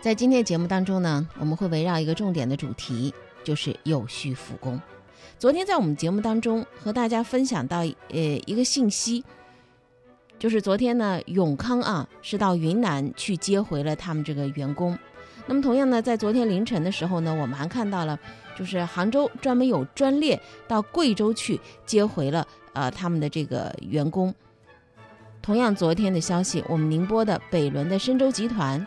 [0.00, 3.12] 在今天节目当中呢，我们会围绕一个重点的主题，
[3.44, 4.80] 就是有序复工。
[5.38, 9.22] 昨天在我们节目当中和大家分享到，呃，一个信息，
[10.38, 14.98] 就是昨天呢，永康啊是到云南去接回了他们这个员工。
[15.46, 18.18] 那么同样呢，在昨天凌晨的时候呢，我们还看到了，
[18.58, 24.34] 就是杭州专门有专列到贵州去接回了呃他们的这个员工。
[25.42, 28.86] 同样，昨天的消息，我们宁波的北仑的深州集团。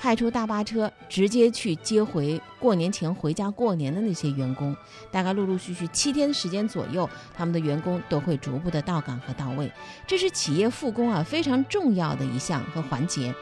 [0.00, 4.74] 派出大巴车直接去接回过年前回家过年的那些员工，
[5.10, 9.70] 大概陆陆续续七天时间左右，他们的员工都会逐步的到岗和到位。
[10.06, 13.34] 这是企业复工啊非常重要的一项和环节。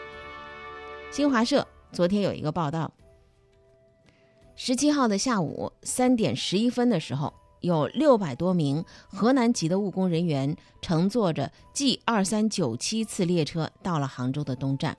[1.13, 2.93] 新华社昨天有一个报道，
[4.57, 14.99] 十七号的下午三点十一分的时候，有六百多名河南籍的务工人员乘坐着 G 二三九七次列车到了杭州的东站。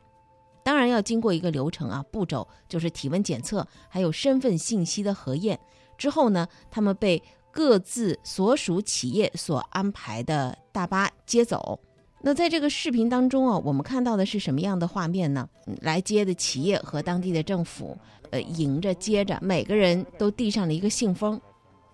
[0.69, 5.59] 当然要经过一个流程啊，步骤就是体温检测，还有身份信息的核验。
[5.97, 11.79] 之后呢，他们被各自所属企业所安排的大巴接走。
[12.21, 15.49] 那在这个视频当中啊，我们看到的是什么样的画面呢？
[15.81, 17.97] 来接的企业和当地的政府，
[18.29, 21.41] 呃，迎着接着，每个人都递上了一个信封。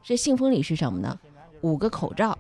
[0.04, 1.18] 这信封里是什么呢？
[1.62, 2.38] 五个口罩。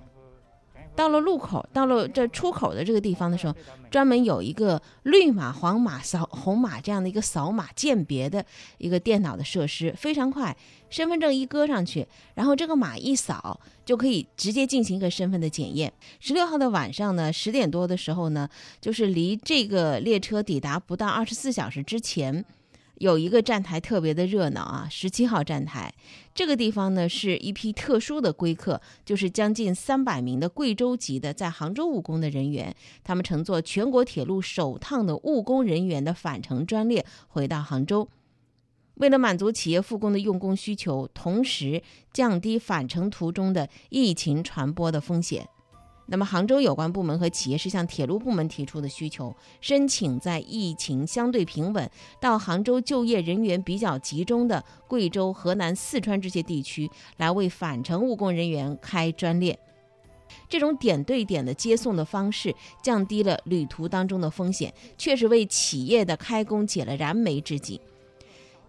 [0.95, 3.53] 到了路口，到了这出口的这个地方的时候，
[3.91, 8.43] 专门有一个绿码、黄码、扫红码这样的一个扫码鉴别的
[8.77, 10.55] 一个电脑的设施，非常快。
[10.89, 15.91] 身份证一搁上去，然后这个码一扫，就可以直接进行一个身份的检验。
[16.21, 18.47] 十六号的晚上呢，十点多的时候呢，
[18.79, 22.45] 就是离这个列车抵达不到二十四小时之前。
[22.99, 25.93] 有一个站台特别的热闹啊，十七号站台
[26.35, 38.09] 这个地方呢，是一批特殊的归客，就是将近三百名的贵州籍的在杭州务工的人员，他们乘坐全国铁路首趟的务工人员的返程专列回到杭州，
[38.95, 45.47] 为了满足企业复工的用工需求，同时降低返程途中的疫情传播的风险。
[46.07, 51.89] 那么，杭州有关部门和企业是向铁路部门提出的需求，申请在疫情相对平稳、
[52.19, 59.57] 到杭州就业人员比较集中的贵州、河南、四川这些地区，来为返程务工人员开专列。
[60.47, 67.81] 这种点对点的接送的方式，降低了旅途当中的风险，确实为企业的开工解了燃眉之急。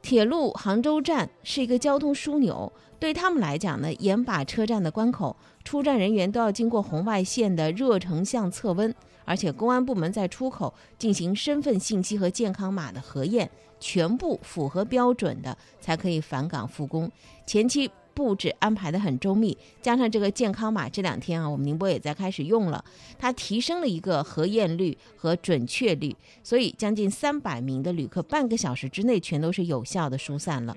[0.01, 17.11] 铁路杭州站是一个交通枢纽，对他们来讲呢，盐把车站的关口出站人员都要经过红外线的热成像测温，而且公安部门在出口进行身份信息和健康码的核验，全部符合标准的才可以返岗复工。
[17.47, 17.91] 前期。
[18.17, 22.83] 布置安排的很周密，加上这个健康码，这两天啊，我们宁波也在开始用了，
[23.19, 30.75] 它提升了一个核验率和准确率，所以将近三百名的旅客半个小时之内全都是有效的疏散了。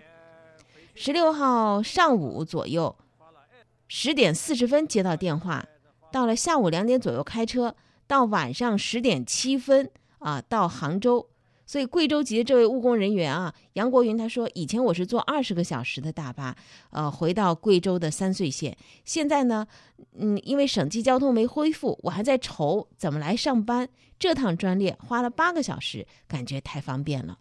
[1.02, 2.94] 十六号上午左右，
[3.88, 5.66] 十点四十分接到电话，
[6.12, 7.74] 到了下午两点左右开车，
[8.06, 11.30] 到晚上十点七分啊到杭州。
[11.66, 16.54] 所以贵州籍的这位务工人员啊，杨国云他说，以前我是坐二十个小时的大巴，
[16.90, 18.76] 呃，回到贵州的三穗县。
[19.06, 19.66] 现在呢，
[20.18, 23.88] 嗯，因为省际交通没恢复，我还在愁怎么来上班。
[24.20, 27.38] 这趟专列花了八个小时，感觉太方便了。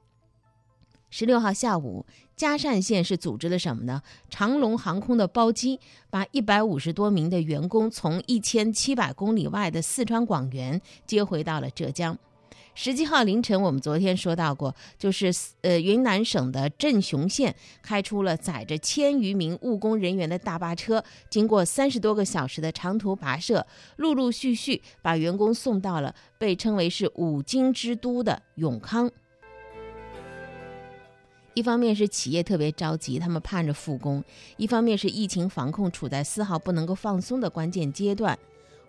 [1.10, 2.04] 十六号下午，
[2.36, 4.02] 嘉善县是组织了什么呢？
[4.28, 5.80] 长龙航空的包机
[6.10, 12.16] 把一百五十多名的员工从一千七百公里外的四川广元接回到了浙江。
[12.74, 15.32] 十七号凌晨，我们昨天说到过，就是
[15.62, 17.52] 呃云南省的镇雄县
[17.82, 29.10] 开出了载着千余名务工人员的大巴车，经过三十多个小时的长途跋涉，陆陆续续把员工送到了被称为是五金之都的永康。
[31.58, 34.22] 一方面是企业特别着急，他们盼着复工；
[34.58, 38.38] 一方面是疫情防控处在丝毫不能够放松的关键阶段。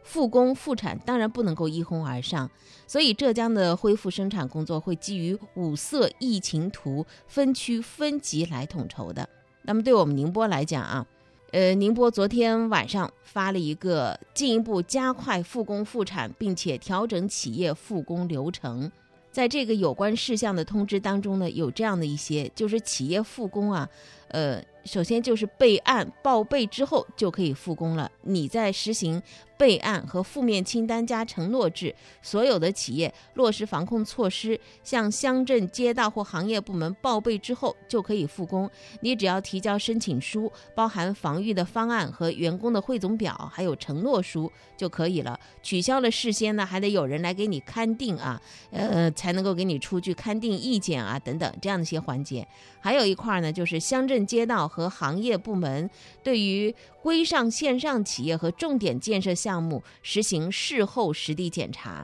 [0.04, 2.48] 复工复产当然不能够一哄而上，
[2.86, 9.28] 所以浙江的恢复生产工作会基于五色疫情图分区分级来统筹的。
[9.64, 11.04] 那么对我们宁波来讲啊，
[11.52, 18.92] 呃，宁波昨天晚上发了一个进一步加快复工复产，并且调整企业复工流程。
[19.40, 23.88] 在这个有关事项的通知当中呢，有这样的一些，就是企业复工啊，
[24.28, 24.62] 呃。
[24.90, 28.12] 首先就是备案报备之后就可以复工了。
[28.24, 29.22] 你在实行
[29.56, 31.94] 备案和负面清单加承诺制，
[32.24, 38.68] 所有的企业落实防控措施，向乡镇街道或行业部门报备之后就可以复工。
[39.02, 45.40] 你只要提交申请书，包含防御的方案和员工的汇总表，还有承诺书就可以了。
[45.62, 48.42] 取消了事先呢，还得有人来给你勘定啊，
[48.72, 52.48] 呃，才能够给你出具勘定意见啊，等等这样的一些环节。
[52.80, 55.90] 还有一块呢，就是乡镇街道和和行业部门
[56.24, 62.02] 对于规上线上企业和重点建设项目实行事后实地检查；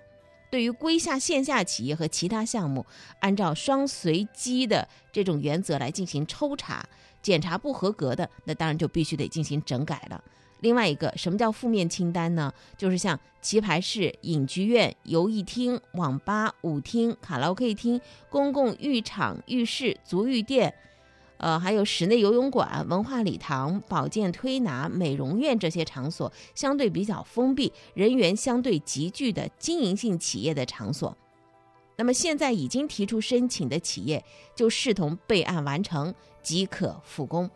[0.51, 2.85] 对于规下线下企业和其他项目，
[3.21, 6.85] 按照双随机的这种原则来进行抽查，
[7.21, 10.21] 检查不合格的，那当然就必须得进行整改了。
[10.59, 12.51] 另外一个，什么叫负面清单呢？
[12.77, 20.73] 就是像棋牌室、影剧院、游艺厅、网吧、舞厅、卡拉 OK 厅、公共浴场、浴室、足浴店，
[21.37, 31.15] 呃，还有室内游泳馆、文化礼堂、保健推拿、美容院这些场所，相对比较封闭、人员相对集聚的经营性企业的场所。
[31.97, 34.23] 那么现在已经提出申请的企业，
[34.55, 37.49] 就视同备案完成即可复工。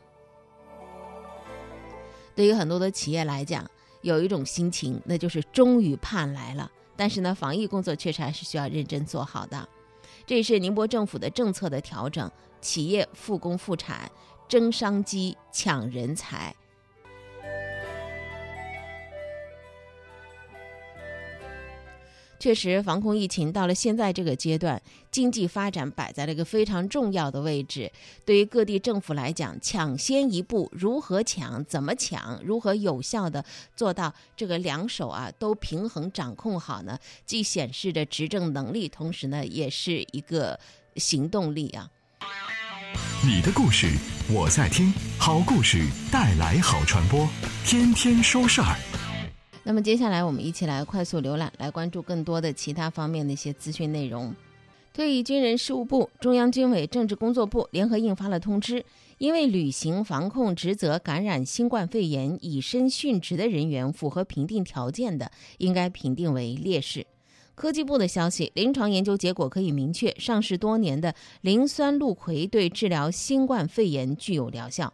[2.35, 3.69] 对于很多的企业来讲，
[4.01, 6.71] 有一种心情，那就是终于盼来了。
[6.95, 9.67] 但是呢，防疫工作确实还是需要认真做好的。
[10.25, 12.31] 这也是宁波政府的政策的调整，
[12.61, 14.11] 企业复工复产，
[14.47, 16.55] 争商机，抢人才。
[22.41, 27.91] 确实，防控疫情到了现在这个阶段，经济发展摆在了一个非常重要的位置。
[28.23, 33.43] 对于各地政府来讲，抢先一步，如何抢，怎么抢，如何有效的
[33.75, 36.97] 做到这个两手啊都平衡掌控好呢？
[37.25, 40.57] 既显示着执政能力，同时呢，也是一个
[40.95, 41.91] 行动力啊。
[43.21, 43.85] 你的故事
[44.33, 47.27] 我在听，好故事带来好传播，
[47.65, 48.77] 天天说事儿。
[49.61, 54.33] 那么接下来，我们一起来快速浏览，来关注更多的其他方面的一些资讯内容。
[54.93, 58.85] 退役军人事务部、中央军委政治工作部联合印发了通知，
[59.17, 67.05] 因为履行防控职责感染新冠肺炎以身殉职的人员符合评定条件的，应该评定为烈士。
[67.59, 74.93] 科技部的消息，临床研究结果可以明确，上市多年的磷酸氯喹对治疗新冠肺炎具有疗效。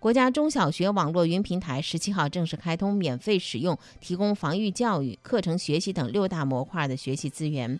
[0.00, 7.78] 国家中小学网络云平台十七号正式开通免费使用，提供防御教育、课程学习等六大模块的学习资源。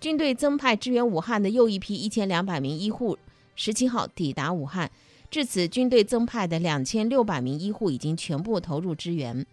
[0.00, 3.18] 军队增派支援武汉的又一批一千两百名医护，
[3.56, 4.88] 十七号抵达武汉。
[5.28, 9.44] 至此，军队增派的两千六百名医护已经全部投入支援。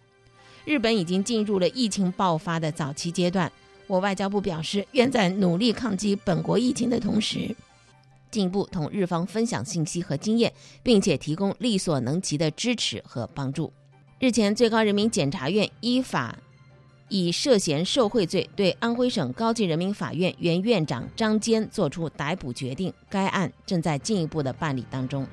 [0.64, 3.50] 日本已经进入了疫情爆发的早期阶段，
[3.88, 7.56] 我外交部表示，愿在努力抗击本国疫情的同时。
[8.30, 10.52] 进一步同日方分享信息和经验，
[10.82, 13.72] 并且提供力所能及的支持和帮助。
[14.18, 16.36] 日前，最高人民检察院依法
[17.08, 25.26] 以涉嫌受贿罪对安徽省高级人民法院原院长张坚作出逮捕决定，该案正在进一步的办理当中。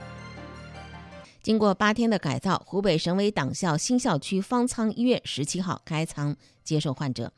[1.44, 7.34] 经过八天的改造，湖北省委党校新校区方舱医院十七号开仓接受患者。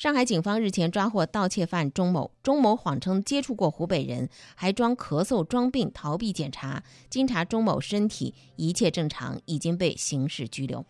[0.00, 6.82] 上海警方日前抓获盗窃犯钟某，钟某谎称接触过湖北人，还装咳嗽装病逃避检查。
[7.10, 10.86] 经查，钟某身体一切正常，已经被刑事拘留。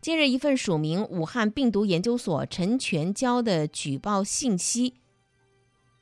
[0.00, 4.94] 近日，一份署名武汉病毒研究所陈全娇的举报信息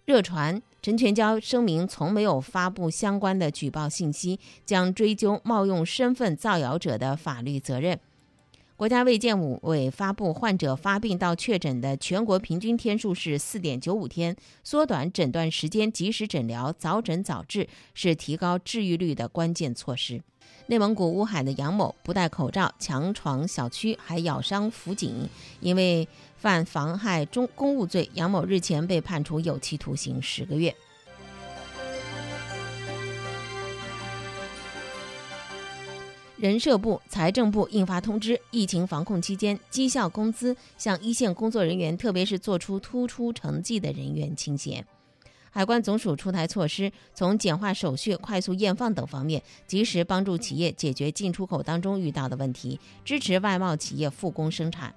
[0.04, 7.98] 热传，陈全娇声明从没有发布相关的举报信息，将追究冒用身份造谣者的法律责任。
[8.80, 14.34] 国家卫健委发布，患者发病到确诊的全国平均天数是四点九五天，
[14.64, 20.22] 缩短诊断时间，及时诊疗，早诊早治是提高治愈率的关键措施。
[20.68, 25.28] 内蒙古乌海的杨某不戴口罩强闯小区，还咬伤辅警，
[25.60, 26.08] 因为
[26.38, 30.74] 犯妨害中公务罪，杨某日前被判处有期徒刑十个月。
[36.40, 44.82] 人社部、财政部印发通知，疫情防控期间，绩效工资向一线工作人员，特别是做出突出成绩的人员倾斜。
[45.50, 54.94] 海关总署出台措施，从简化手续、快速验放等方面，及时帮助企业解决进出口当中遇到的问题，支持外贸企业复工生产。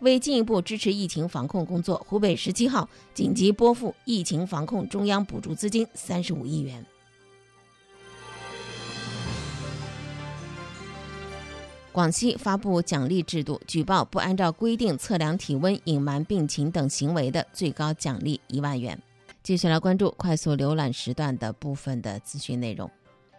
[0.00, 6.82] 为进一步支持疫情防控工作，湖北十七号紧急拨付疫情防控中央补助资金三十五亿元。
[11.92, 18.98] 广西发布奖励制度，举报不按照规定测量体温、隐瞒病情等行为的，最高奖励一万元。
[19.42, 22.90] 继续来关注快速浏览时段的部分的资讯内容。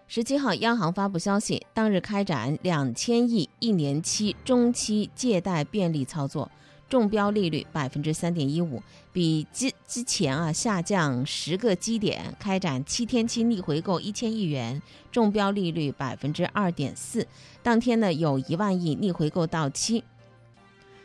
[0.08, 6.52] 十七号，央行发布消息，当日开展两千亿一年期中期借贷便利操作，
[6.94, 8.80] 中标利率百分之三点一五，
[9.12, 12.24] 比之之前啊下降十个基点。
[12.40, 14.80] 开展七天期逆回购一千亿元，
[15.12, 17.26] 中标利率百分之二点四。
[17.64, 20.04] 当天呢，有一万亿逆回购到期。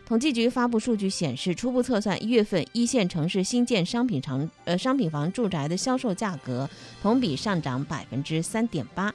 [0.04, 6.68] 统计局发布数据显示，初步测算，一月份一线城市新建商品房呃商品房住宅的销售价格
[7.00, 9.10] 同比上涨百分之三点八，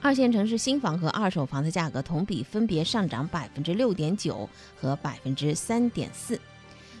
[0.00, 4.48] 二线城市新房和二手房的价格同比分别上涨百分之六点九
[4.80, 6.40] 和百分之三点四。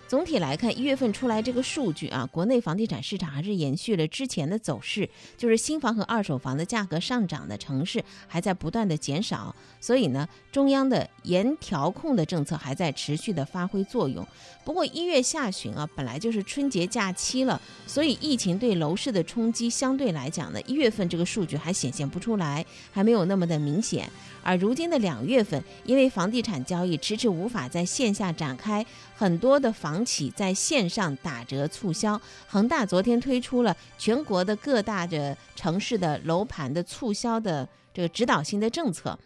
[0.08, 14.26] 总体来看，一月份出来这个数据啊，国内房地产市场还是延续了之前的走势，就是新房和二手房的价格上涨的城市还在不断的减少，所以呢，中央的严调控的政策还在持续的发挥作用。
[14.64, 24.10] 不过一月下旬啊，本来就是春节假期了，所以疫情对楼市的冲击相对来讲呢，一月份这个数据还显现不出来，还没有那么的明显。
[24.48, 28.82] 而如今的两月份，因为房地产交易迟迟无法在线下展开，
[29.14, 32.18] 很多的房企在线上打折促销。
[32.46, 39.18] 恒大昨天推出了全国的各大的城市的楼盘的促销的这个指导性的政策，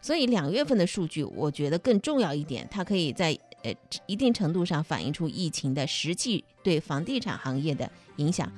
[0.00, 3.74] 所以两月份的数据，我觉得更重要一点，它可以在呃
[4.06, 8.48] 一定程度上反映出疫情的实际对房地产行业的影响。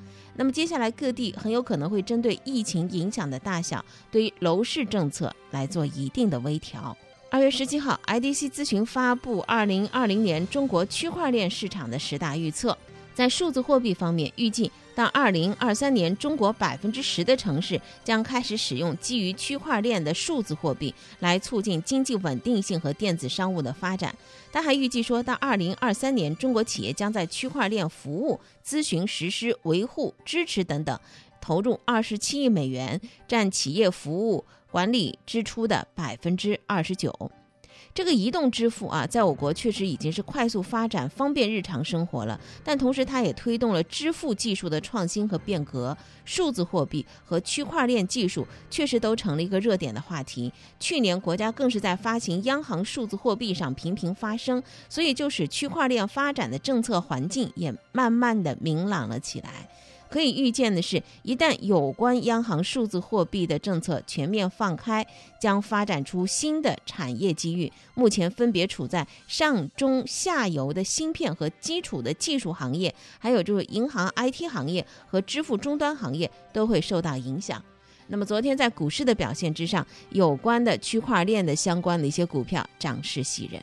[0.41, 6.97] 那么接下来各地很有可能会针对疫情影响的大小，对于楼市政策来做一定的微调。
[7.31, 12.75] 二月十七号，IDC 咨询发布二零二零年中国区块链市场的十大预测。
[13.21, 24.17] 在数字货币方面，预计到二零二三年，中国百分之十的城市将开始使用基于区块链的数字货币，来促进经济稳定性和电子商务的发展。
[24.51, 30.99] 他还预计说，到二零二三年，中国企业将在区块链服务、咨询、实施、维护、支持等等
[31.43, 32.99] 投入二十七亿美元，
[33.29, 37.31] 占企业服务管理支出的百分之二十九。
[38.01, 42.41] 这个移动支付啊，在我国确实已经是快速发展、方便日常生活了。
[42.65, 45.95] 但同时，它也推动了支付技术的创新和变革。
[46.25, 50.51] 数字货币和区块链技术确实都成了一个热点的话题。
[50.79, 59.69] 去年，国家更是在发行央行数字货币上频频发声，所以就使区块链发展的政策环境也慢慢的明朗了起来。
[60.11, 65.07] 可以预见的是，一旦有关央行数字货币的政策全面放开，
[65.41, 67.73] 将发展出新的产业机遇。
[67.95, 77.63] 目前分别处在上中下游的芯片和基础的技术行业，还有就是银行 IT 行业和支付终端行业都会受到影响。
[78.09, 83.63] 那么昨天在股市的表现之上，有关的区块链的相关的一些股票涨势喜人。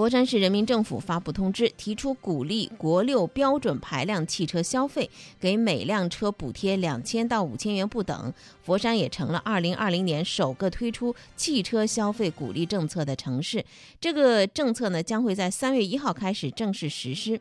[0.00, 8.32] 佛山市人民政府发布通知，提出鼓励国六标准排量汽车消费，给每辆车补贴两千到五千元不等。
[8.62, 13.62] 佛山也成了二零二零年首个推出汽车消费鼓励政策的城市。
[14.00, 17.38] 这个政策呢，将会在三月一号开始正式实施。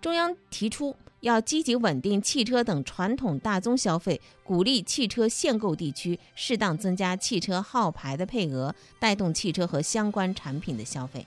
[0.00, 11.24] 中央提出要积极稳定汽车等传统大宗消费，鼓励汽车限购地区适当增加汽车号牌的配额，带动汽车和相关产品的消费。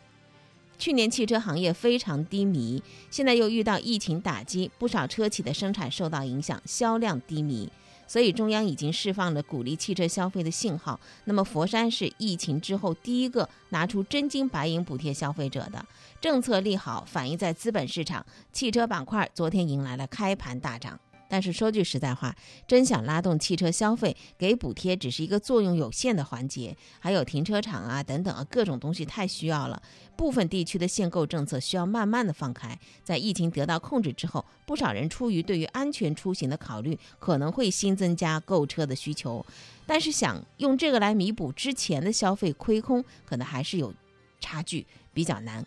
[0.81, 7.71] 去年汽车行业非常低迷，现在又遇到疫情打击，不少车企的生产受到影响，销量低迷。
[8.07, 10.99] 所以中央已经释放了鼓励汽车消费的信号。
[11.25, 15.85] 那么佛山是疫情之后第一个拿出真金白银补贴消费者的
[16.19, 20.99] 政策利好，反映在资本市场，汽车板块昨天迎来了开盘大涨。
[21.31, 22.35] 但是说句实在话，
[22.67, 29.81] 真想拉动汽车消费，给补贴只是一个作用有限的环节，还有停车场啊等等啊各种东西太需要了。
[30.17, 39.45] 部分地区的限购政策需要慢慢的放开，在疫情得到控制之后，不少人出于对于安全出行的考虑，可能会新增加购车的需求，
[39.85, 43.93] 但是想用这个来弥补之前的消费亏空，可能还是有
[44.41, 45.65] 差距，比较难。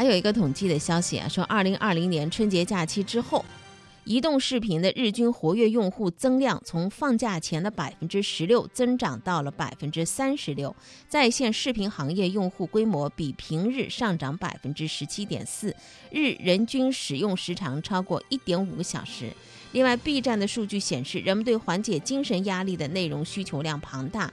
[0.00, 3.44] 还有一个统计的消息啊，说二零二零年春节假期之后，
[4.04, 10.74] 移动视频的日均活跃用户增量从放假前的百分之十六增长到了百分之三十六，
[11.06, 15.76] 在线视频行业用户规模比平日上涨百分之十七点四，
[16.10, 19.30] 日人均使用时长超过一点五个小时。
[19.72, 24.32] 另外，B 站的数据显示，人们对缓解精神压力的内容需求量庞大。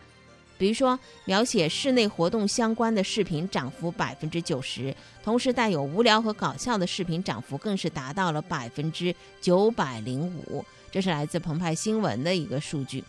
[0.58, 10.66] 比如说，描写室内活动相关的视频涨幅百分之九十，同时带有无聊和搞笑的视频涨幅更是达到了百分之九百零五。
[10.92, 13.04] 这是来自澎湃新闻的一个数据。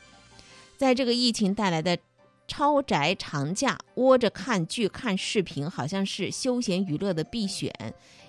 [0.76, 1.96] 在这个疫情带来的
[2.48, 7.72] 超宅长假，窝着看剧、看视频，好像是休闲娱乐的必选。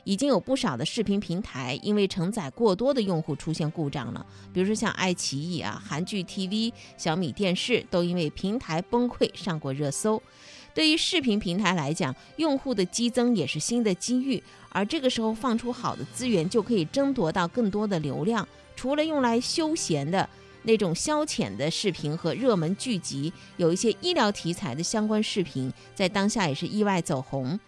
[0.03, 10.21] 已经有不少的视频平台因为承载过多的用户出现故障了，比如说像爱奇艺啊、韩剧 TV、小米电视都因为平台崩溃上过热搜。
[10.73, 18.47] 对于视频平台来讲，用户的激增也是新的机遇，而这个时候放出好的资源，就可以争夺到更多的流量。
[18.75, 20.27] 除了用来休闲的
[20.63, 27.60] 那种消遣的视频和热门剧集，有一些医疗题材的相关视频，在当下也是意外走红。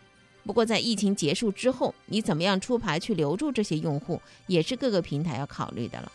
[0.44, 6.12] 不过，在疫情结束之后，你怎么样出牌去留住这些用户，也是各个平台要考虑的了。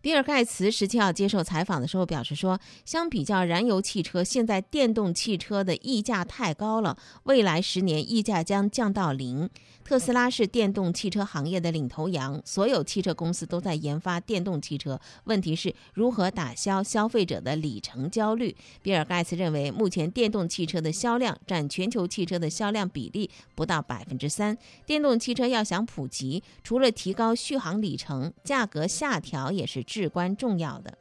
[0.00, 9.50] 比尔盖茨十七号接受采访的时候表示说，相比较燃油汽车，现在电动汽车的溢价太高了，未来十年溢价将降到零。
[9.88, 15.00] 特斯拉是电动汽车行业的领头羊，所有汽车公司都在研发电动汽车。
[15.24, 18.54] 问题是如何打消消费者的里程焦虑？
[18.82, 24.58] 比尔盖茨认为，目前电动汽车的销量占全球汽车的销量比例不到百分之三。
[24.84, 30.98] 电动汽车要想普及，除了提高续航里程，价格下调也是至关重要的。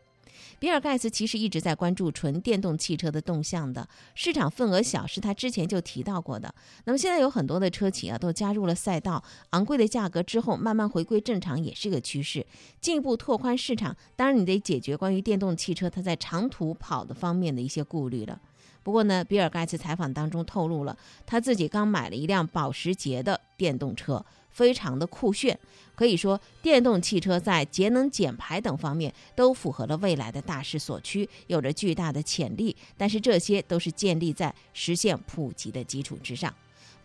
[0.59, 6.53] 比尔盖茨其实一直在关注纯电动汽车的动向的，市场份额小是他之前就提到过的。
[6.85, 12.45] 那么现在有很多的车企啊都加入了赛道，昂贵的价格之后慢慢回归正常也是一个趋势，
[12.81, 13.95] 进一步拓宽市场。
[14.15, 18.39] 当然你得解决关于电动汽车它在长途跑的方面的一些顾虑了。
[18.83, 24.25] 不过呢，比尔盖茨采访当中透露了他自己刚买了一辆保时捷的电动车。
[24.57, 25.57] 非常的酷炫，
[25.93, 32.75] 可以说电动汽车在节能减排等方面都符合了未来的大势所趋，有着巨大的潜力。
[32.97, 36.51] 但是这些都是建立在实现普及的基础之上。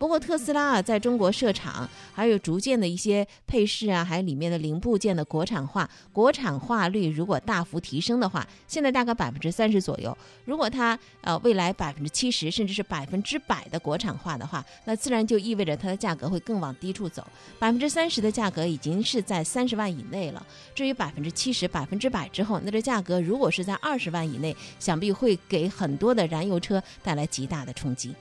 [0.03, 10.15] 不过特斯拉啊，在中国设厂，还有逐渐的一些配饰啊，还有里面的零部件的国产化，国产化率如果大幅提升的话，现在大概百分之三十左右。
[10.43, 17.25] 如果它呃未来百分之七十甚至是百分之百的国产化的话，那自然就意味着它的价格会更往低处走。
[17.57, 20.45] 百分之三十的价格已经是在三十万以内了。
[20.75, 28.13] 至于百分之七十、百分之百之后，那这价格如果是在二十万以内，想必会给很多的燃油车带来极大的冲击。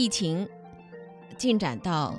[0.00, 0.48] 疫情
[1.36, 2.18] 进展到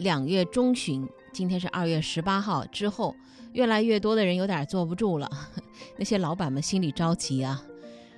[0.00, 3.14] 两月中旬，今天是二月十八号之后，
[3.52, 5.30] 越来越多的人有点坐不住了。
[5.96, 7.62] 那些老板们心里着急啊。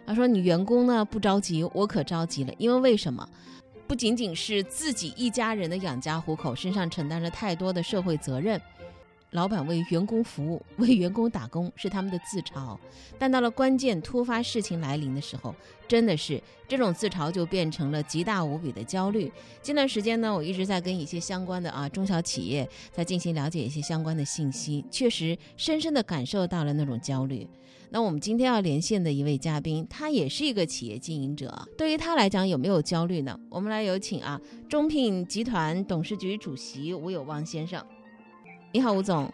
[0.06, 2.54] 他说：“你员工呢不着急，我可着急了。
[2.56, 3.28] 因为为什么？
[3.88, 8.60] 不仅仅是自己一家人的养家糊口，身上承担着太多的社会责任。”
[9.32, 12.78] 老板 为员工服务，为员工打工是他们的自嘲，
[13.18, 15.54] 但到了关键突发事情来临的时候，
[15.86, 19.30] 真的是这种自嘲就变成了极大无比的焦虑。
[19.60, 27.46] 近段时间呢，我一直在跟一些相关的啊中小企业在进行了解一些相关的信息，确实深深的感受到了那种焦虑。
[27.94, 33.38] 那我们今天要连线的一位嘉宾，他也是一个企业经营者，对于他来讲有没有焦虑呢？
[33.50, 37.84] 我们来有请啊中聘集团董事局主席吴有旺先生。
[38.74, 39.30] 你好，吴总。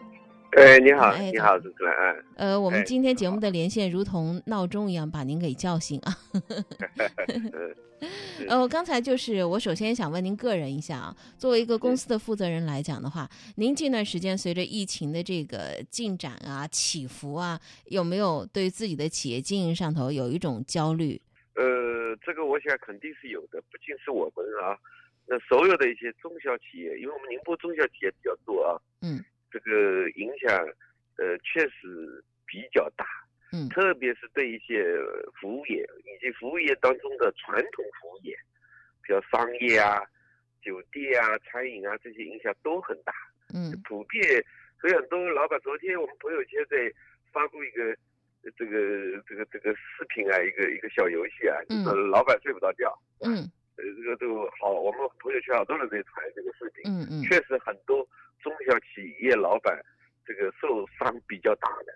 [0.57, 2.25] 哎，你好，你好，主持人。
[2.35, 6.17] 呃，我们今天节目的连线如同闹钟一样，把您给叫醒啊。
[8.49, 21.21] 呃，刚才就是我首先想问您个人一下啊，作为一个公司的负责人来讲的话，您近段时间随着疫情的这个进展啊、起伏啊，有没有对自己的企业经营上头有一种焦虑？
[21.55, 21.63] 呃，
[22.25, 24.75] 这个我想肯定是有的，不仅是我们啊。
[25.31, 30.51] 那所有的一些中小企业，因为我们宁波中小企业比较多啊，嗯，这个影响，
[31.17, 33.05] 呃，确实比较大，
[33.51, 34.83] 嗯，特别是对一些
[35.39, 38.35] 服务业以及服务业当中的传统服务业，
[39.03, 40.01] 比如商业啊、
[40.63, 43.13] 酒店啊、餐饮啊这些影响都很大，
[43.53, 44.43] 嗯，普遍，
[44.81, 46.91] 所以很多老板，昨天我们朋友圈在
[47.31, 47.95] 发布一个
[48.57, 53.47] 这个这个这个视频啊，一个一个小游戏啊，就是老板睡不着觉，嗯。
[53.79, 56.91] 呃，这个都好，我们朋友圈好多人在传这个事情。
[56.91, 58.05] 嗯嗯，确实很多
[58.43, 59.73] 中小企业老板
[60.27, 61.93] 这个受伤比较大的。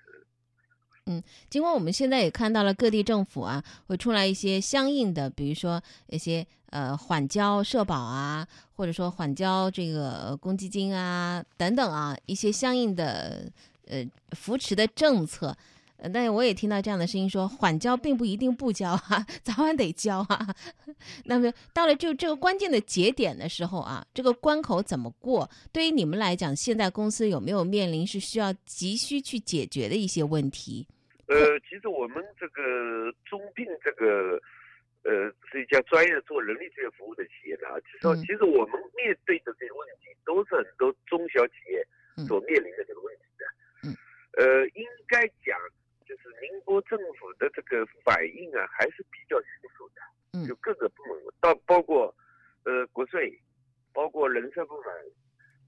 [1.07, 13.51] 嗯，尽管我们现在也看到了各地政府啊，会出来一些相应的，比如说一些呃缓交社保啊，或者说缓交这个公积金啊等等啊，一些相应的
[13.87, 15.53] 呃扶持的政策。
[15.97, 20.53] 呃但我也听到这样的声音说，缓交并不一定不交啊， 早晚得交啊。
[21.25, 25.49] 那么到了就这个关键的节点的时候啊，这个关口怎么过？
[25.71, 30.85] 对于你们来讲，现在公司有没有面临是需要急需去解决的一些问题？
[31.27, 32.61] 呃，其实我们这个
[33.25, 34.37] 中聘这个，
[35.03, 37.79] 呃，是一家专业做人力资源服务的企业的啊。
[37.79, 41.87] 其实，嗯其实我们面对的这些问题，都是很多中小企业
[42.27, 43.45] 所面临的这个问题的。
[43.87, 43.95] 嗯。
[44.35, 45.57] 呃，应该讲，
[46.13, 50.01] 就是宁波政府的这个反应啊，还是比较迅速的。
[50.33, 52.13] 嗯就各个部门，到包括
[52.65, 53.33] 呃国税，
[53.91, 54.93] 包括人社部门，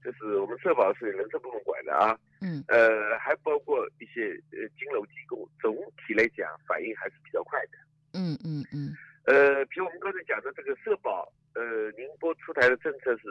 [0.04, 2.16] 就是我们社保是人社部门管的啊。
[2.40, 5.74] 嗯呃，还包括一些呃金融机构，总
[6.06, 7.78] 体来讲反应还是比较快的。
[8.14, 8.94] 嗯嗯嗯
[9.26, 13.26] 呃，比如我们刚才讲的这个社保，呃，宁波出台的政策是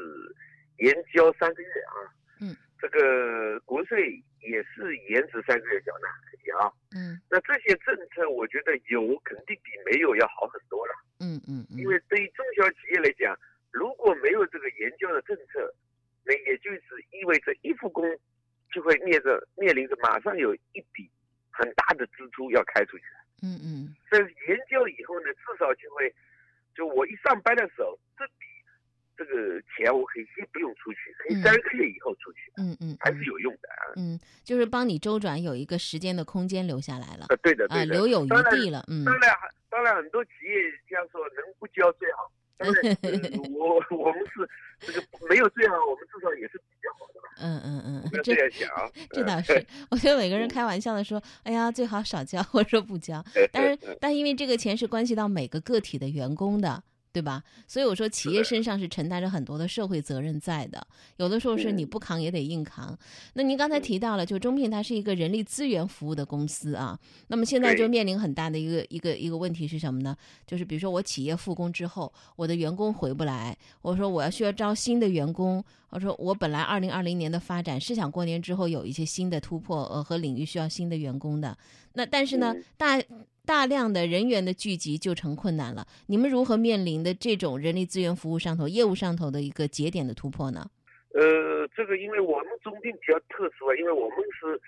[0.79, 1.95] 延交三个月啊。
[2.41, 2.55] 嗯。
[2.79, 6.71] 这个国税也是延迟三个月缴纳可以啊。
[6.95, 10.93] 嗯那这些政策，我觉得有肯定比没有要好很多了。
[11.19, 13.37] 嗯嗯嗯，因为对于中小企业来讲，
[13.71, 15.73] 如果没有这个研究的政策，
[16.23, 18.03] 那也就是意味着一复工
[18.71, 21.09] 就会面着面临着马上有一笔
[21.51, 23.03] 很大的支出要开出去。
[23.43, 26.13] 嗯嗯这延交以后呢，至少就会，
[26.73, 28.45] 就我一上班的时候，这笔
[29.17, 33.93] 这个钱我可以先不用出去，可以嗯三个月以后出去，嗯嗯，还是有用的啊。
[33.95, 37.93] 嗯，就是帮你周转有一个时间的空间留下来了呃，对的，啊，对的。
[37.93, 38.83] 留有余地了。
[38.87, 39.35] 嗯当然，
[39.69, 40.51] 当然，很多企业
[40.89, 42.31] 这样说能不交最好。
[42.57, 44.47] 当然， 呃我我们是
[44.79, 48.89] 这个没有最好，我们至少也是比较好的吧，嗯嗯嗯，这这样想啊。
[49.11, 53.23] 这倒是， 我觉得每个人开玩笑的说，哎呀，最好少交，或者说不交。
[53.51, 56.81] 但是，但因为这个钱是关系到每个个体的员工的，
[57.15, 57.41] 对吧？
[57.65, 60.85] 所以我说，企业身上是承担着很多的社会责任在的。
[61.15, 62.97] 有的时候是你嗯不扛也得硬扛。
[63.35, 66.99] 那您刚才提到了，就中聘它是一个人力资源服务的公司啊。
[67.27, 70.13] 那么现在就面临很大的一个一个一个问题是什么呢？
[70.45, 81.57] 就是比如说我企业复工之后，我的员工回不来，我说我要需要招新的员工，我说我本来二零二零年的发展是想过年之后有一些新的突破，呃和领域需要新的员工的。
[81.93, 83.01] 那但是呢，嗯大
[83.45, 85.85] 大量的人员的聚集就成困难了。
[86.07, 90.65] 你们如何面临的这种人力资源服务上头、业务上头的一个节点的突破呢？
[91.13, 94.59] 呃，这个因为我们中聘比较特殊啊，因为我们是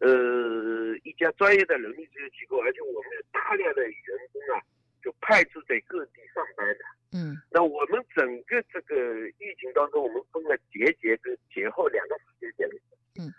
[0.00, 3.92] 呃一家专业的人力资源机构，而且我们有大量的员
[4.32, 4.62] 工啊，
[5.04, 6.84] 就派驻在各地上班的。
[7.14, 12.82] 嗯那我们整个这个疫情当中，我们分了节节跟节后两个时间点。
[13.20, 13.34] 嗯。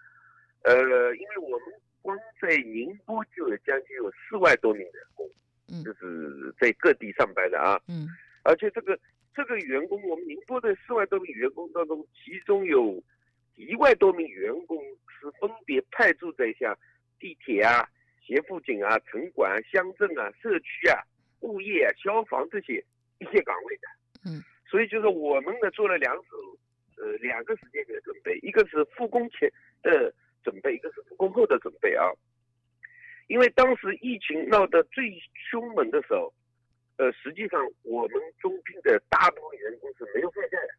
[0.61, 5.27] 呃，因为我们光在宁波就有将近有四万多名员工，
[5.67, 7.81] 嗯就是在各地上班的啊。
[7.87, 8.07] 嗯
[8.43, 8.99] 而且这个
[9.33, 13.01] 这个员工，我们宁波的四万多名员工当中，其中有
[13.55, 16.77] 一万多名员工是分别派驻在像
[17.19, 17.89] 地铁啊、
[18.21, 20.99] 协富警啊、城管、啊乡镇啊、社区啊、
[21.39, 22.83] 物业啊、消防这些
[23.19, 23.87] 一些岗位的。
[24.25, 24.43] 嗯。
[24.69, 26.37] 所以就是我们呢做了两手，
[26.97, 29.49] 呃，两个时间点的准备，一个是复工前
[29.81, 32.05] 的准备，一个是复工后的准备啊。
[33.27, 35.17] 因为当时疫情闹得最
[35.49, 36.31] 凶猛的时候，
[36.97, 40.69] 呃，实际上我们中聘的大部分员工是没有放假的，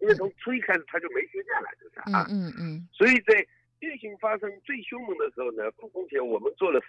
[0.00, 2.26] 因为从初一开始他就没休假了，就是嗯啊。
[2.30, 3.46] 嗯嗯所以在
[3.80, 6.80] 疫情发生最凶猛的时候呢，复工前我们做了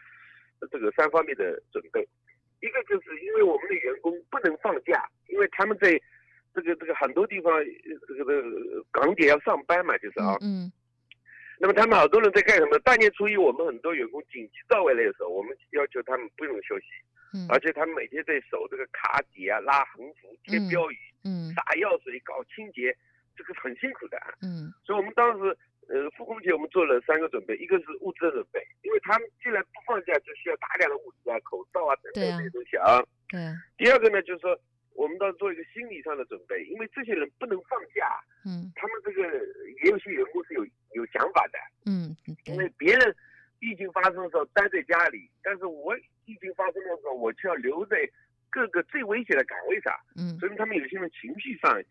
[0.71, 2.07] 这个三方面的准备，
[2.61, 5.91] 一个就是因为我们的员工不能放假，因为他们在
[6.55, 7.65] 这个这个很多地方呃
[8.07, 10.37] 这个这个港点要上班嘛，就是啊。
[10.41, 10.71] 嗯
[11.61, 12.79] 那么他们好多人在干什么？
[12.79, 16.85] 大年初一我们很多员工紧急到位来的时候，我们要求他们不用休息，
[17.37, 17.45] 嗯。
[17.49, 21.53] 而且他们每天在守这个卡底啊、拉横幅、贴嗯标语、嗯。
[21.53, 22.89] 洒药水、搞清洁，
[23.37, 24.17] 这个很辛苦的。
[24.17, 24.33] 啊。
[24.41, 24.73] 嗯。
[24.83, 32.97] 所以我们当时呃复工前我们做了三个准备，一个是物资的准备，因为他们既然不放假，就需要大量的物资啊、口罩啊等等这些东西啊。
[33.29, 33.53] 对啊。
[33.77, 34.57] 第二个呢，就是说
[34.97, 38.17] 我们要做一个心理上的准备，因为这些人不能放假，
[38.49, 38.65] 嗯。
[38.73, 39.29] 他们这个
[39.85, 43.15] 也有些员工是有有想法的，嗯因为别人
[43.59, 47.97] 疫情发生的时候待在家里，但是我疫情发生的时候，我就要留在
[48.49, 51.81] 各个最危险的岗位上，嗯所以他们有些人情绪上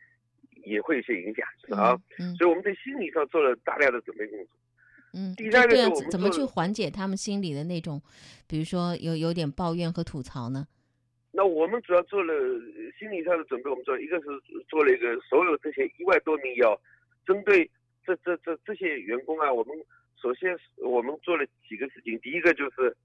[0.65, 1.81] 也会有些影响，是吧？
[1.81, 2.01] 啊。
[2.19, 4.49] 嗯所以我们在心理上做了大量的准备工作。
[5.13, 8.01] 嗯，第三个对啊是我们怎么去缓解他们心里的那种，
[8.47, 10.67] 比如说有有点抱怨和吐槽呢？
[11.33, 14.27] 那我们主要做了呃心理上的准备，我们做一个是
[14.69, 16.81] 做了一个所有这些一万多名要
[17.27, 17.69] 针对
[18.17, 19.77] 这这这这些员工啊，我们
[20.21, 22.97] 首先是我们做了几个事情，第一个就是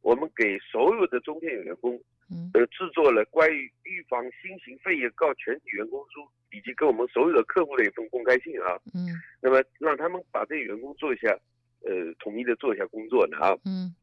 [0.00, 2.00] 我们给所有的中电员工
[2.30, 2.50] 嗯。
[2.54, 9.12] 呃制作了关于预防新型肺炎告全体员工书，以及给我们所有的客户的一份公开信啊，嗯。
[9.40, 11.28] 那么让他们把这些员工做一下
[11.82, 13.54] 呃统一的做一下工作呢啊。
[13.64, 13.94] 嗯。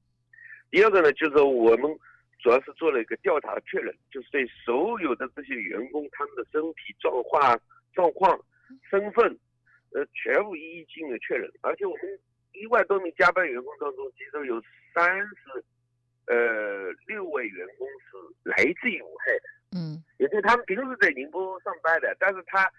[0.69, 1.91] 第二个呢，就是我们
[2.39, 7.60] 主要是做了一个调查确认，就是对所有的这些员工他们的身体状况、
[7.93, 8.39] 状况、
[8.89, 9.38] 身份，
[9.93, 11.49] 呃，全部一一进行了确认。
[11.62, 12.19] 而且我们
[12.54, 14.62] 一万多名加班员工当中，其中有
[14.93, 15.63] 三十，
[16.27, 19.43] 呃，六位员工是来自于武汉的。
[19.73, 22.69] 嗯也就是他们平时在宁波上班的，但是他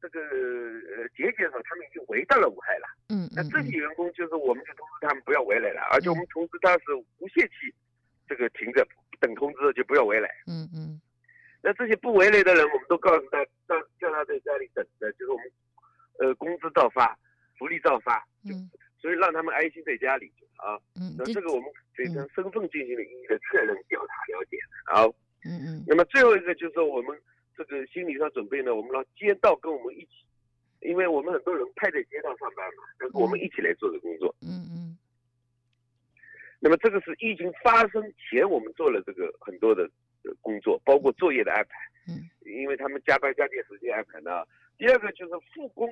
[0.00, 2.86] 这个呃节节上他们已经回到了武汉了。
[3.08, 7.74] 嗯嗯那这些员工就是我们就通知他们不要回来了，而且我们通知他是无限期
[8.28, 8.86] 这个停着，
[9.18, 10.28] 等通知就不要回来。
[10.46, 11.00] 嗯嗯
[11.60, 15.50] 那这些不回来的人，我们都告诉他，让叫他在家里等着，就是我们
[16.22, 17.18] 呃工资照发，
[17.58, 18.70] 福利照发，嗯
[19.02, 20.78] 所以让他们安心在家里啊。
[20.94, 24.56] 嗯，这那这个我们对他身份进行了一一的确认、调查、了解。
[24.86, 25.08] 好，
[25.44, 27.20] 嗯嗯那么最后一个就是说我们
[27.56, 30.22] 这个心理上准备呢，我们让街道跟我们一起，
[30.82, 34.32] 因为我们很多人派在街道上班嘛，那我们一起来做这个工作。
[34.40, 34.96] 嗯嗯
[36.60, 39.82] 那么这个是疫情发生前我们做了这个很多的
[40.22, 41.74] 呃工作，包括作业的安排，
[42.06, 44.44] 嗯，因为他们加班加点时间安排呢。
[44.78, 45.88] 第二个就是复工，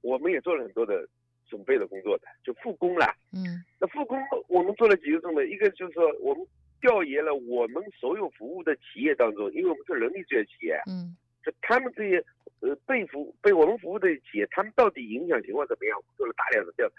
[0.00, 1.08] 我们也做了很多的
[1.48, 3.06] 准备的工作的，就复工了。
[3.32, 6.46] 嗯那复工我们做了几个准备，一个就是说我们
[6.80, 12.22] 调研了我们所有服务的企业当中，因为我们是人力资源企业，嗯就他们这些
[12.60, 16.94] 呃被服被我们服务的企业，他们到底影响情况怎么样，我们做了大量的调查。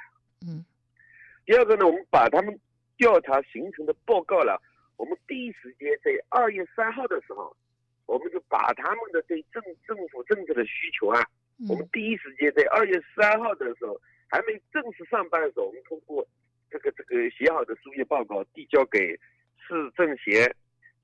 [0.47, 0.65] 嗯
[1.45, 2.59] 第二个呢，我们把他们
[2.95, 4.61] 调查形成的报告了，
[4.97, 7.55] 我们第一时间在二月三号的时候，
[8.09, 11.21] 我们就把他们的对政政府政策的需求啊，
[11.69, 16.27] 我们嗯第一时间在二月三号的时候，还没正式上班的时候，我们通过
[16.71, 19.15] 这个这个写好的书面报告递交给
[19.59, 20.51] 市政协，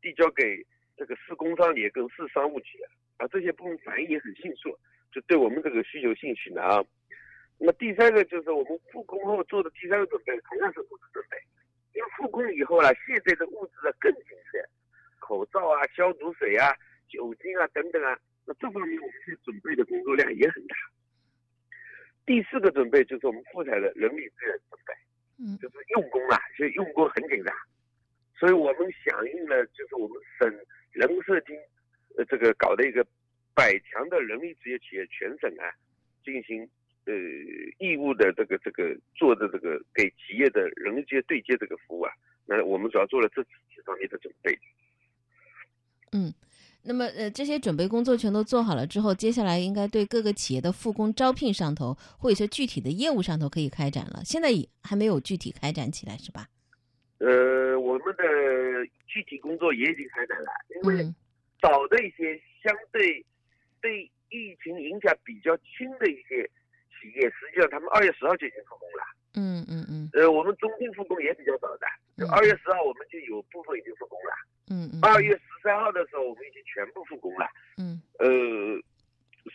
[0.01, 0.65] 递交给
[0.97, 2.79] 这个市工商联跟市商务局
[3.17, 4.75] 啊，这些部门反应也很迅速，
[5.11, 6.83] 就对我们这个需求兴趣呢啊。
[7.59, 11.37] 那么第三个就是我们复工后做的第三个准备，同样是物资准备。
[11.93, 14.65] 因为复工以后呢，现在的物资啊更紧缺，
[15.19, 16.75] 口罩啊、消毒水啊、
[17.07, 20.75] 酒精啊等等啊，那这方面我们准备的工作量也很大。
[22.25, 24.93] 第四个准备就是我们复产的人力资源准备，
[25.37, 27.55] 嗯就是用工啊，现在用工很紧张，
[28.39, 30.51] 所以我们响应了，就是我们省
[30.91, 31.55] 人社厅
[32.17, 33.05] 呃这个搞的一个
[33.53, 35.69] 百强的人力职业企业全省啊
[36.23, 36.67] 进行
[37.05, 37.13] 呃
[37.77, 42.11] 义务的这个这个做的这个给企业的人力资源对接这个服务啊，
[42.47, 44.57] 那我们主要做了这几方面的准备。
[46.11, 46.33] 嗯。
[46.85, 54.21] 那么，呃，这些准备工作全都做好了之后，接下来应该对各个企业的复工招聘上头，或者说具体的业务上头可以开展了。
[54.23, 56.47] 现在也还没有具体开展起来，是吧？
[57.17, 58.23] 呃，我们的
[59.07, 61.15] 具体工作也已经开展了，因为嗯
[61.61, 63.25] 找的一些相对
[63.81, 66.45] 对疫情影响比较轻的一些
[66.93, 69.03] 企业，实际上他们二月十号就已经复工了。
[69.33, 71.87] 嗯嗯嗯呃，我们中聘复工也比较早的，
[72.29, 74.31] 二月十号我们就有部分已经复工了，
[74.69, 77.45] 嗯嗯，二月十三号的时候我们已经全部复工了。
[77.77, 78.27] 嗯呃，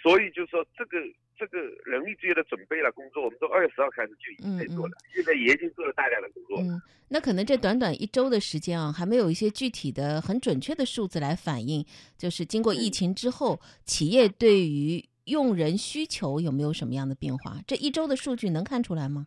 [0.02, 0.98] 所以就说这个
[1.38, 6.60] 这个人力资源的准备了工作，我们从二月十号开始就已经在做了，现在也已经做了大量的工作。
[6.60, 11.84] 嗯，那可能这短短一周的时间啊，还没有一些具体的、很准确的数字来反映，
[12.18, 17.58] 就是经过疫情之后，企业对于用人需求有没有什么样的变化？
[17.66, 19.26] 这一周的数据能看出来吗？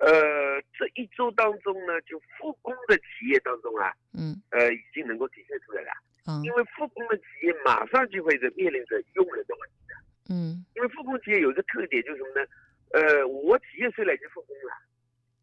[0.00, 5.92] 呃，这一周当中呢，就复工的企业当中啊，嗯呃，已经能够体现出来了。
[6.26, 9.94] 嗯因为复工的企业马上就会在面临着用人的问题的。
[10.34, 12.46] 嗯因为复工企业有一个特点就是什么呢？
[12.92, 14.72] 呃，我企业虽然已经复工了，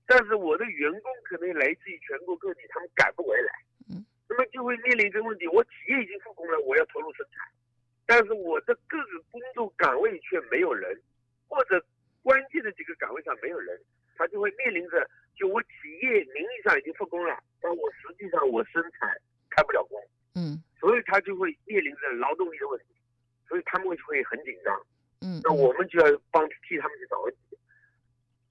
[0.05, 3.51] 但是我的员工可能来自于全国各地，他们赶不回来。
[3.89, 4.05] 嗯。
[4.29, 7.45] 那么就会面临一个问题：我企业已经复工了，我要投入生产，
[8.05, 10.99] 但是我的各个工作岗位却没有人，
[11.47, 11.83] 或者
[12.23, 13.79] 关键的几个岗位上没有人，
[14.17, 15.67] 他就会面临着，就我企
[16.01, 19.09] 业名义上已经复工了，但我实际上我生产
[19.49, 19.99] 开不了工。
[20.35, 22.85] 嗯所以他就会面临着劳动力的问题，
[23.47, 24.85] 所以他们会会很紧张。
[25.21, 27.57] 嗯，那我们就要帮替他们去找问题。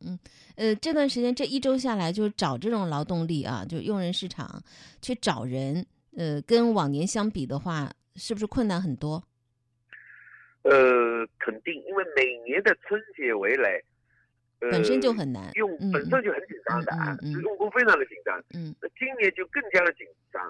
[0.01, 0.19] 嗯
[0.57, 4.61] 呃，这段时间这一周下来，就找这种劳动力啊，就用人市场
[5.01, 9.23] 去找人，呃，跟往年相比的话，是不是困难很多？
[10.63, 13.81] 呃，肯定，因为每年的春节回来，
[14.61, 15.51] 呃，本身就很难。
[15.55, 18.39] 用嗯本身就很紧张的啊，用工非常的紧张。
[18.55, 20.41] 嗯那今年就更加的紧张，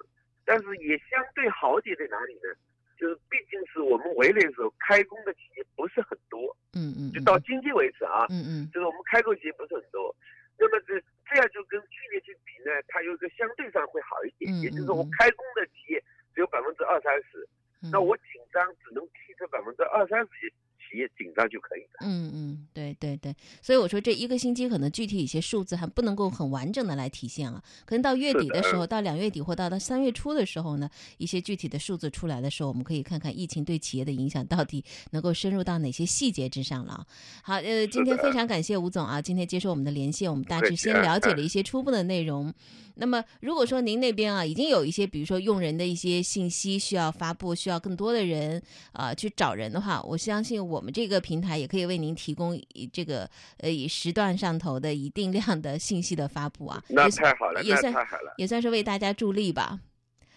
[0.45, 2.55] 但是也相对好点在哪里呢？
[2.97, 10.15] 就是毕竟是我们回来的时候开工的企业不是很多，嗯嗯，就到今天为止啊，嗯嗯就是我们开工企业不是很多。
[10.59, 10.97] 那么这
[11.29, 16.01] 这样就跟去年去比呢，它有一个相对上会好一点，嗯也就是说我开工的企业
[16.35, 17.47] 只有百分之二三十，
[17.83, 20.49] 嗯，那我紧张只能替这百分之二三十
[20.91, 21.99] 企企业紧张就可以了。
[22.01, 37.07] 嗯嗯，对对对，所以我说这一个星期可能具体一些数字还不能够很完整的来体现啊，可能到月底的时候，到两月底或到到三月初的时候呢，一些具体的数字出来的时候，我们可以看看疫情对企业的影响到底能够深入到哪些细节之上了。
[37.43, 42.53] 好，呃， 今天非常感谢吴总啊，今天接受我们的连线，我们大致先了解了一些初步的内容。
[42.99, 52.59] 那么，如果说您那边啊已经有一些，比如说用人的一些信息需要发布，需要更多的人啊去找人的话，我相信我们这个平台也可以为您提供
[52.91, 53.29] 这个
[53.59, 56.83] 呃以时段上头的一定量的信息的发布啊。
[56.89, 59.79] 那太好了，也算太好了，也算是为大家助力吧。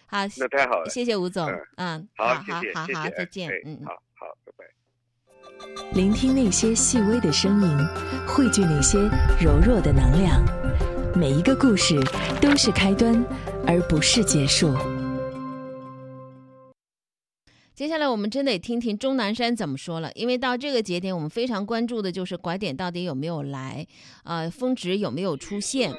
[0.06, 1.50] 好，那太好了，谢谢吴总。
[1.78, 3.50] 嗯，好，好，好，好，好，再见。
[3.63, 4.65] 嗯，好好，拜拜。
[5.93, 7.78] 聆听那些细微的声音，
[8.28, 9.00] 汇聚那些
[9.39, 10.98] 柔弱的能量。
[11.15, 11.95] 每一个故事
[12.41, 13.26] 都是开端，
[13.65, 14.74] 而不是结束。
[17.74, 23.88] 接下来我们真得听听钟南山怎么说了，因为到这个节点，我们非常关注的就是拐点到底有没有来，
[24.24, 25.91] 呃，峰值有没有出现。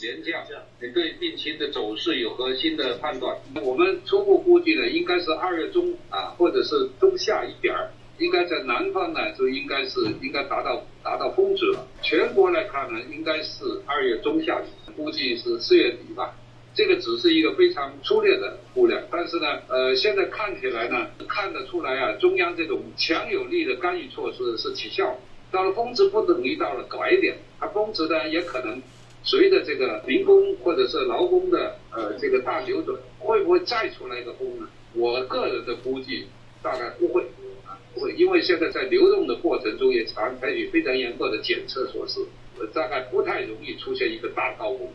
[0.00, 0.44] 廉价，
[0.80, 3.36] 你对病情的走势有何新的判断？
[3.64, 7.90] 我们初步估计呢，应该是二月中啊，或者是中下一点儿。
[8.18, 11.86] 应该在南方呢，就应该是应该达到达到峰值了。
[12.02, 16.34] 全国来看呢，应该是二月中下旬，估计是四月底吧。
[16.74, 25.18] 这个只是一个非常粗略的估量，但是呢，呃，现在看起来呢，看得出来啊，中央这种强有力的干预措施是起效。
[25.50, 28.82] 到了峰值不等于到了拐点，它峰值呢也可能
[29.22, 34.68] 随着这个民工或者是劳工的呃这个大流转，会不会再出来一个峰呢？
[34.94, 36.26] 我个人的估计
[36.62, 37.24] 大概不会。
[38.00, 42.20] 会，因为现在在流动的过程中也常采取非常严格的检测措施，
[42.72, 44.88] 大概不太容易出现一个大高峰。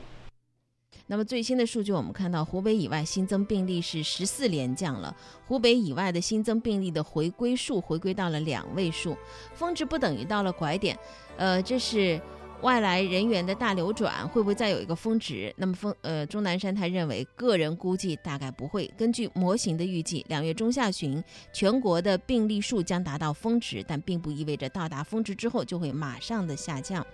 [1.08, 9.18] 那么最新的数据，我们看到湖北以外新增病例是十四连降了，湖北以外的新增病例的回归数回归到了两位数，
[9.54, 10.98] 峰值不等于到了拐点，
[11.38, 12.20] 呃，这是。
[12.62, 15.54] 外来人员的大流转会不会再有一个峰值？
[15.58, 18.92] 那么峰呃，钟南山他认为，个人估计大概不会。
[18.96, 27.06] 根据模型的预计，两月中下旬全国的病例数将达到峰值，但并不意味着到达峰值之后就会马上的下降。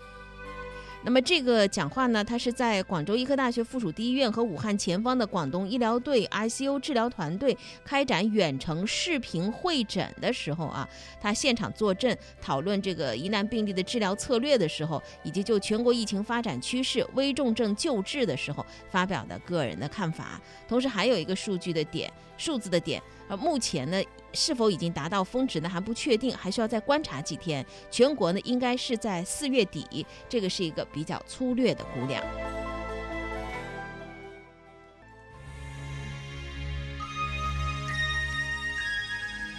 [1.08, 10.86] 那么这个讲话呢，他是在广州医科大学附属第一医院和武汉前方的广东医疗队 ICU 治疗团队开展远程视频会诊的时候啊，
[11.22, 20.42] 他现场坐镇讨论这个疑难病例的治疗策略的时候，以及就全国疫情发展趋势、危重症救治的时候发表的个人的看法。
[20.68, 23.02] 同时还有一个数据的点，数字的点。
[23.30, 24.02] 而目前呢，
[24.38, 25.68] 是否已经达到峰值呢？
[25.68, 27.66] 还不确定，还需要再观察几天。
[27.90, 32.24] 全国呢，应该是在四月底，这个是一个比较粗略的估量。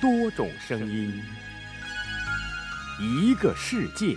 [0.00, 1.20] 多种声音，
[3.00, 4.16] 一个世界。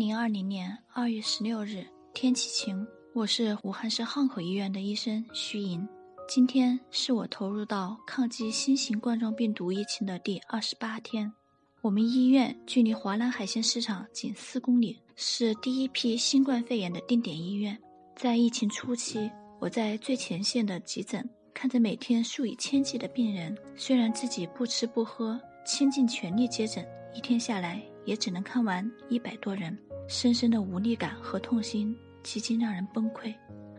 [0.00, 1.84] 零二零年二月十六日，
[2.14, 2.86] 天气晴。
[3.12, 5.86] 我是武汉市汉口医院的医生徐莹。
[6.26, 11.30] 今天是我投入到抗击新型冠状病毒疫情的第二十八天。
[11.82, 17.78] 我们医院距离华南海鲜市场仅四公里，是第一批新冠肺炎的定点医院。
[18.16, 27.82] 在疫情初期，我在最前线的急诊，看着每天数以千计的病人，虽然自己不吃不喝，倾尽全力接诊，一天下来。
[28.06, 29.78] 也只能看完一百多人，
[30.10, 33.32] 深深的无力感和痛心，几近让人崩溃。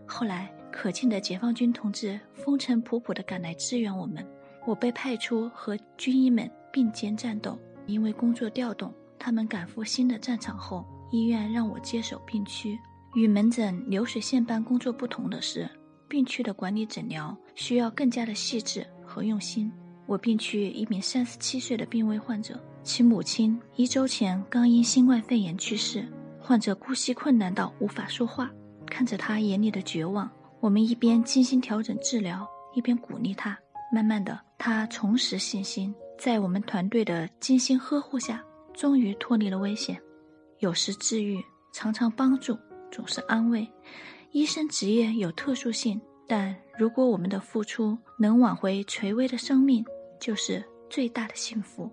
[0.08, 4.26] 后来，可敬的解放军同志风尘仆仆地赶来支援我们，
[4.66, 7.60] 我被派出和军医们并肩战斗。
[7.86, 12.80] 因为工作调动，他们赶赴新的战场后，医院让我接手病区。
[13.14, 15.70] 与门诊流水线般工作不同的是，
[16.08, 19.70] 病区的管理诊疗需要更加的细致和用心。
[20.08, 22.58] 我病区一名三十七岁的病危患者。
[22.84, 26.04] 其母亲一周前刚因新冠肺炎去世，
[26.42, 28.52] 患者呼吸困难到无法说话。
[28.88, 33.58] 看着他眼里的绝望，我们一边精心调整治疗，一边鼓励他。
[33.94, 40.02] 慢慢的，他重拾信心，在我们团队的精心呵护下，终于脱离了危险。
[40.60, 41.42] 有时治愈，
[41.74, 42.58] 常常帮助，
[42.92, 43.68] 总是安慰。
[44.32, 49.84] 医生职业有特殊性，但如果我们的付出能挽回垂危的生命，
[50.20, 51.90] 就是最大的幸福。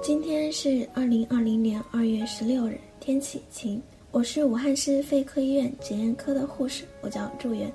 [0.00, 3.82] 今天是二零二零年二月十六日，天气晴。
[4.12, 7.70] 我是武汉市肺科医院检验科的护士，我叫祝媛。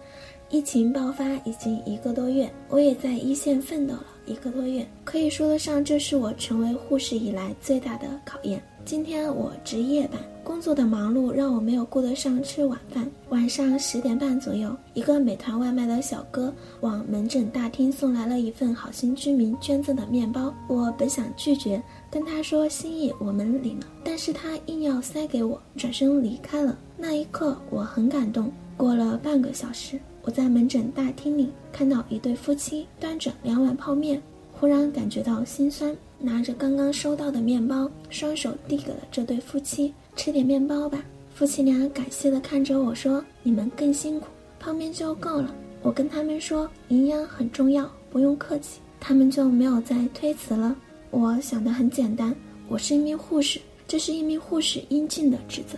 [0.49, 8.61] 疫情爆发已经一个多月，我也在一线奋斗了一个多月，可以说得上这是我成为护士以来最大的考验。
[8.85, 10.19] 今天我值夜班。
[10.43, 13.09] 工作的忙碌让我没有顾得上吃晚饭。
[13.29, 20.53] 晚上十点半左右，一个美团外卖的小哥往门诊大厅送来了一份好心居民捐赠的面包。
[20.67, 21.81] 我本想拒绝，
[22.11, 26.77] 跟他说心意我们领了，但是他硬要塞给我，转身离开了。
[26.97, 28.51] 那一刻我很感动。
[28.75, 34.21] 过了半个小时，我在门诊大厅里看到一对夫妻端着两碗泡面，
[34.51, 35.95] 忽然感觉到心酸，
[36.25, 39.93] 拿着刚刚收到的面包，双手递给了这对夫妻。
[40.15, 41.03] 吃点面包吧，
[41.35, 45.53] 夫妻俩感谢地看着我说：“你们更辛苦，泡面就够了。”
[45.83, 50.73] 我跟他们说：“营养很重要，不用客气。”他们就没有再推辞了。
[51.11, 52.33] 我想的很简单，
[52.69, 55.77] 我是一名护士，这是一名护士应尽的职责。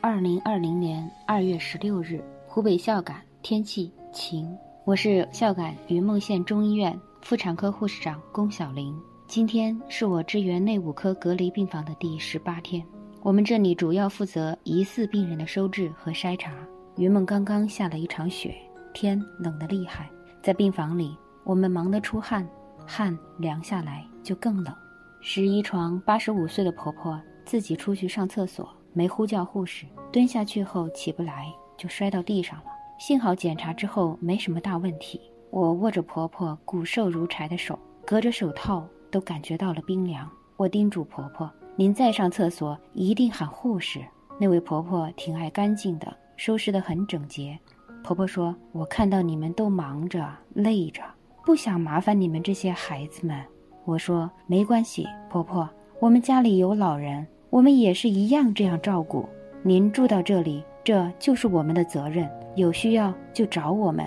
[0.00, 4.52] 二零二零年二月十六日，湖北孝感，天气晴。
[4.84, 8.98] 我是孝感云梦县中医院妇产科护士长龚小玲。
[9.26, 12.84] 今天是我支援内五科隔离病房的第十八天，
[13.22, 16.52] 我们这里主要负责疑似病人的收治和筛查。
[16.96, 18.54] 云梦刚刚下了一场雪，
[18.94, 20.08] 天冷得厉害，
[20.42, 21.14] 在病房里
[21.44, 22.48] 我们忙得出汗，
[22.86, 24.74] 汗凉下来就更冷。
[25.20, 32.64] 十一床八十五岁的婆婆自己出去上厕所，没呼叫护士，蹲下去后起不来，就摔到地上了。
[32.98, 35.20] 幸好检查之后没什么大问题。
[35.50, 38.86] 我握着婆婆骨瘦如柴的手，隔着手套。
[39.10, 40.28] 都感觉到了冰凉。
[40.58, 44.00] 我叮嘱婆婆：“您再上厕所一定喊护士。”
[44.38, 47.58] 那位婆婆挺爱干净的，收拾得很整洁。
[48.04, 51.02] 婆婆说：“我看到你们都忙着累着，
[51.44, 53.42] 不想麻烦你们这些孩子们。”
[53.86, 55.66] 我说：“没关系，婆婆，
[56.00, 59.26] 我们家里有老人，我们也是一样这样照顾。
[59.62, 64.06] 您住到这里，这就是我们的责任，有需要就找我们。”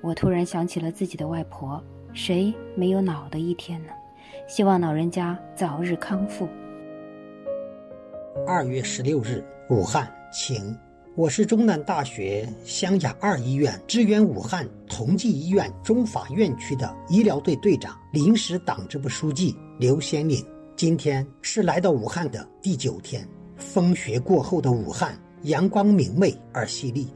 [0.00, 1.82] 我突然想起了自己的外婆，
[2.12, 3.92] 谁没有老的一天呢？
[4.46, 6.48] 希望老人家早日康复。
[8.46, 10.76] 二月十六日，武汉晴。
[11.16, 20.46] 我是中南大学湘雅二医院支援武汉同济医院中法院区的医疗队队长、临时党支部书记刘先岭。
[20.76, 27.08] 今天是来到武汉的第九天，风雪过后的武汉，阳光明媚而犀利。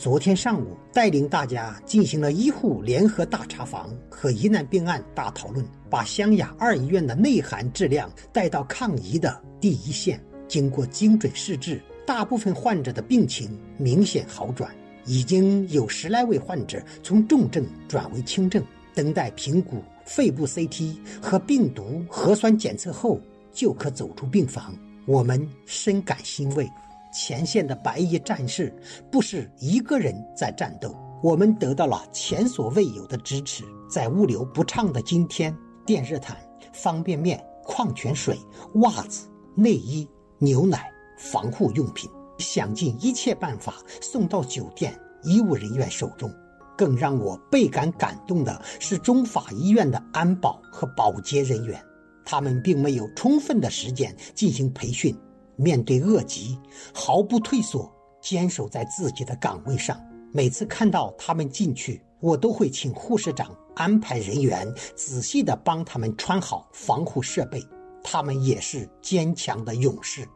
[0.00, 10.18] 昨天上午，带领大家进行了医护联合大查房和疑难病案大讨论，把湘雅二医院的内涵质量带到抗疫的第一线。
[10.48, 14.74] 经过精准试治，大部分患者的病情明显好转，
[15.04, 23.20] 已经有十来位患者从重症转为轻症，等待评估肺部 CT 和病毒核酸检测后
[23.52, 24.74] 就可走出病房。
[25.04, 26.66] 我们深感欣慰。
[27.12, 28.74] 前线的白衣战士
[29.10, 33.64] 不是一个人在战斗，我们得到了前所未有的支持。
[33.90, 36.36] 在物流不畅的今天，电热毯、
[36.72, 38.38] 方便面、矿泉水、
[38.74, 40.08] 袜子、内衣、
[40.38, 40.88] 牛奶、
[41.18, 42.08] 防护用品，
[42.38, 46.32] 想尽一切办法送到酒店医务人员手中。
[46.78, 51.78] 更让我倍感感动的是中法医院的安保和保洁人员，
[52.24, 55.14] 他们并没有充分的时间进行培训。
[55.60, 56.58] 面对恶疾，
[56.94, 57.92] 毫不退缩，
[58.22, 60.00] 坚守在自己的岗位上。
[60.32, 67.62] 每次看到他们进去，我都会请护士长安排人员仔细地帮他们穿好防护设备。
[68.02, 70.26] 他们也是坚强的勇士。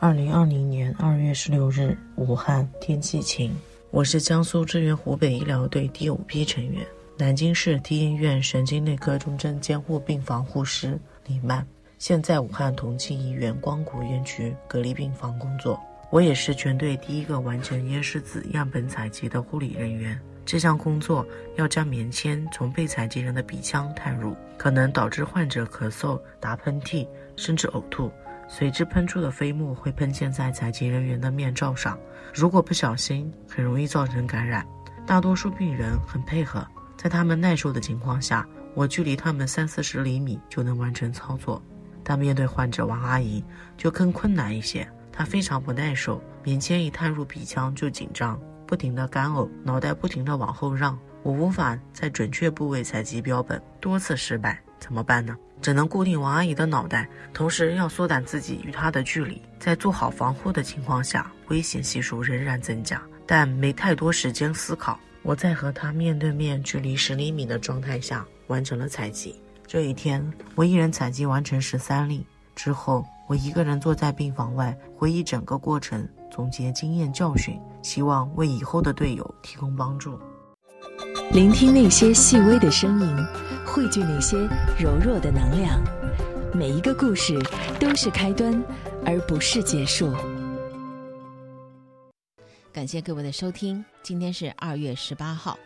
[0.00, 3.54] 二零二零年二月十六日，武汉天气晴。
[3.92, 6.84] 我是江苏支援湖北医疗队第五批成员，
[7.16, 11.64] 南京市第一医院神经内科重症监护病房护士李曼。
[11.98, 15.80] 现在武汉同济医院光谷院区隔离病房工作，
[16.10, 20.20] 我也是全队第一个完成咽拭子样本采集的护理人员。
[20.44, 21.26] 这项工作
[21.56, 28.12] 要将棉签从被采集人的鼻腔探入，可能导致患者咳嗽、打喷嚏，甚至呕吐，
[28.46, 31.98] 随之喷出的飞沫会喷溅在采集人员的面罩上，
[32.34, 34.64] 如果不小心，很容易造成感染。
[35.06, 41.60] 大多数病人很配合，在他们耐受的情况下，我距离他们三四十厘米就能完成操作。
[42.08, 43.42] 但面对患者王阿姨
[43.76, 50.96] 就更困难一些，她非常不耐受，棉签一探入鼻腔就紧张，不停的干呕，脑袋不停的往后让。
[51.24, 55.36] 我无法在准确部位采集标本，多次失败，怎么办呢？
[55.60, 59.42] 只能固定王阿姨的脑袋，同时要缩短自己与她的距离。
[59.58, 65.00] 在做好防护的情况下，危险系数仍然增加，但没太多时间思考。
[65.22, 69.34] 我在和她面对面距离十厘米的状态下完成了采集。
[69.66, 80.16] 这一天，我一人采集完成十三例之后，我一个人坐在病房外，回忆整个过程，总结经验教训，希望为以后的队友提供帮助。
[81.32, 83.16] 聆听那些细微的声音，
[83.66, 84.38] 汇聚那些
[84.78, 85.82] 柔弱的能量。
[86.54, 87.36] 每一个故事
[87.80, 88.62] 都是开端，
[89.04, 90.14] 而不是结束。
[92.72, 95.58] 感谢各位的收听，今天是二月十八号。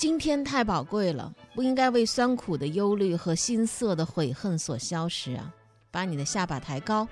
[0.00, 5.52] 今天太宝贵了，不应该为酸苦的忧虑和心塞的悔恨所消失啊。
[5.90, 7.06] 把你的下巴抬高，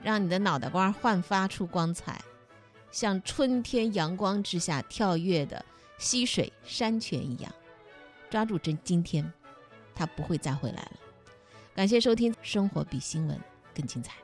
[0.00, 2.22] 让你的脑袋瓜焕发出光彩，
[2.92, 5.64] 像春天阳光之下跳跃的
[5.98, 7.52] 溪水、山泉一样。
[8.30, 9.28] 抓住这今天，
[9.92, 10.92] 它不会再回来了。
[11.74, 13.36] 感谢收听，生活比新闻
[13.74, 14.14] 更精彩。